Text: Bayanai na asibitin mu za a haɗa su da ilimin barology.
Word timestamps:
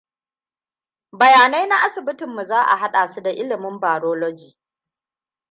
Bayanai 1.11 1.67
na 1.67 1.81
asibitin 1.81 2.29
mu 2.35 2.43
za 2.43 2.61
a 2.67 2.77
haɗa 2.77 3.07
su 3.07 3.21
da 3.23 3.29
ilimin 3.31 3.79
barology. 3.79 4.57